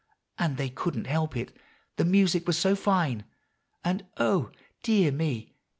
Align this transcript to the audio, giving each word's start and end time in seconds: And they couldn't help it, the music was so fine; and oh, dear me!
And 0.39 0.57
they 0.57 0.69
couldn't 0.69 1.05
help 1.05 1.37
it, 1.37 1.55
the 1.97 2.05
music 2.05 2.47
was 2.47 2.57
so 2.57 2.75
fine; 2.75 3.23
and 3.83 4.03
oh, 4.17 4.49
dear 4.81 5.11
me! 5.11 5.53